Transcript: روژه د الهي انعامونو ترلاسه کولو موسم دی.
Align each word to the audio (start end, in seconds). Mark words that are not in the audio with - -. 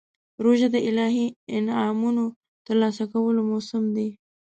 روژه 0.43 0.67
د 0.75 0.77
الهي 0.89 1.25
انعامونو 1.57 2.25
ترلاسه 2.65 3.03
کولو 3.13 3.41
موسم 3.51 3.83
دی. 3.95 4.09